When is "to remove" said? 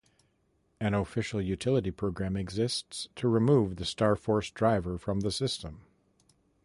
3.15-3.75